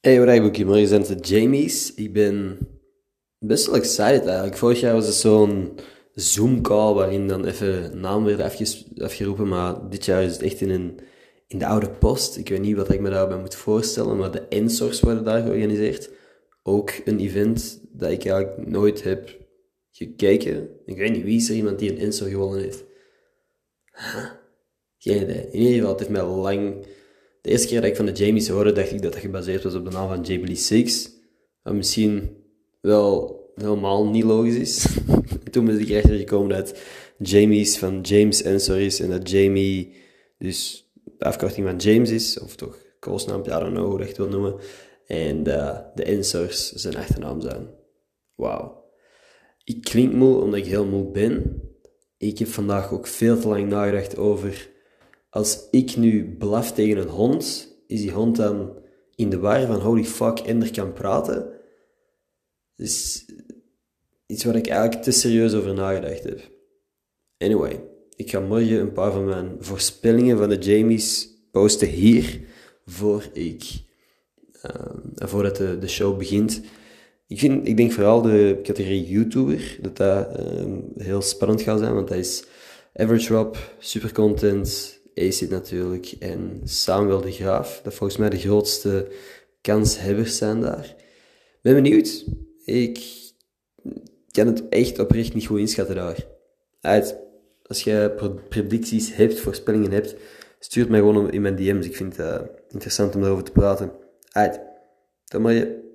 [0.00, 1.94] Hey, wat eigenlijk morgen zijn de Jamies.
[1.94, 2.58] Ik ben
[3.38, 4.56] best wel excited eigenlijk.
[4.56, 5.72] Vorig jaar was het zo'n
[6.12, 8.40] Zoom-call waarin dan even naam werd
[8.98, 10.98] afgeroepen, maar dit jaar is het echt in, een,
[11.46, 12.36] in de oude post.
[12.36, 16.10] Ik weet niet wat ik me daarbij moet voorstellen, maar de Ensors worden daar georganiseerd.
[16.62, 19.38] Ook een event dat ik eigenlijk nooit heb
[19.90, 20.68] gekeken.
[20.84, 22.84] Ik weet niet, wie is er iemand die een Ensor gewonnen heeft?
[23.92, 24.30] Huh?
[24.98, 25.48] Geen idee.
[25.50, 26.86] In ieder geval, het heeft mij lang
[27.42, 29.74] de eerste keer dat ik van de Jamies hoorde, dacht ik dat dat gebaseerd was
[29.74, 31.10] op de naam van Jamie 6.
[31.62, 32.36] Wat misschien
[32.80, 34.86] wel helemaal niet logisch is.
[35.50, 36.78] Toen ben ik erachter gekomen dat
[37.18, 39.92] Jamies van James Ensor is en dat Jamie
[40.38, 44.28] dus de afkorting van James is, of toch koosnaam, I don't know hoe het wil
[44.28, 44.54] noemen.
[45.06, 47.68] En de Ensors zijn achternaam zijn.
[48.34, 48.84] Wauw.
[49.64, 51.62] Ik klink moe omdat ik heel moe ben.
[52.18, 54.70] Ik heb vandaag ook veel te lang nagedacht over
[55.30, 58.78] als ik nu blaf tegen een hond, is die hond dan
[59.14, 61.50] in de war van holy fuck, Ender kan praten?
[62.76, 63.24] Dus
[64.26, 66.50] iets waar ik eigenlijk te serieus over nagedacht heb.
[67.38, 67.80] Anyway,
[68.16, 72.40] ik ga morgen een paar van mijn voorspellingen van de Jamies posten hier,
[72.84, 73.62] voor ik,
[74.66, 76.60] uh, voordat de, de show begint.
[77.26, 81.94] Ik, vind, ik denk vooral de categorie YouTuber, dat dat um, heel spannend gaat zijn,
[81.94, 82.44] want dat is
[82.94, 89.08] average Rob, super content, Acid natuurlijk en Samuel de Graaf, dat volgens mij de grootste
[89.60, 90.94] kanshebbers zijn daar.
[91.62, 92.24] Ben benieuwd.
[92.64, 93.00] Ik
[94.30, 96.26] kan het echt oprecht niet goed inschatten daar.
[96.80, 97.16] Uit.
[97.62, 98.14] Als je
[98.48, 100.14] predicties hebt, voorspellingen hebt,
[100.58, 101.86] stuur het mij gewoon in mijn DM's.
[101.86, 103.92] Ik vind het uh, interessant om daarover te praten.
[104.30, 104.60] Uit.
[105.24, 105.88] Dan maar je.